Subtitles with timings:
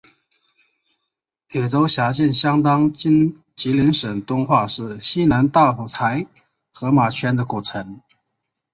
[1.47, 6.25] 铁州辖境相当今吉林省敦化市西南大蒲柴
[6.73, 8.01] 河马圈子古城。